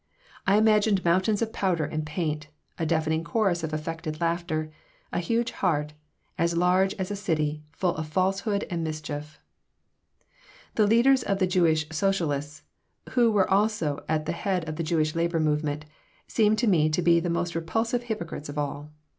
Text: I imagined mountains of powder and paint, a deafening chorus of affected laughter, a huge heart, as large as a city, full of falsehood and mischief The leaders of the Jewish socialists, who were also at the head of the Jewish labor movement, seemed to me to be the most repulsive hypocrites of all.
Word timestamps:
I 0.47 0.57
imagined 0.57 1.05
mountains 1.05 1.43
of 1.43 1.53
powder 1.53 1.85
and 1.85 2.03
paint, 2.03 2.47
a 2.79 2.87
deafening 2.87 3.23
chorus 3.23 3.63
of 3.63 3.71
affected 3.71 4.19
laughter, 4.19 4.71
a 5.13 5.19
huge 5.19 5.51
heart, 5.51 5.93
as 6.39 6.57
large 6.57 6.95
as 6.95 7.11
a 7.11 7.15
city, 7.15 7.61
full 7.71 7.95
of 7.95 8.07
falsehood 8.07 8.65
and 8.71 8.83
mischief 8.83 9.37
The 10.73 10.87
leaders 10.87 11.21
of 11.21 11.37
the 11.37 11.45
Jewish 11.45 11.85
socialists, 11.91 12.63
who 13.11 13.29
were 13.31 13.47
also 13.47 14.03
at 14.09 14.25
the 14.25 14.31
head 14.31 14.67
of 14.67 14.77
the 14.77 14.83
Jewish 14.83 15.13
labor 15.13 15.39
movement, 15.39 15.85
seemed 16.25 16.57
to 16.57 16.67
me 16.67 16.89
to 16.89 17.01
be 17.03 17.19
the 17.19 17.29
most 17.29 17.53
repulsive 17.53 18.01
hypocrites 18.01 18.49
of 18.49 18.57
all. 18.57 18.89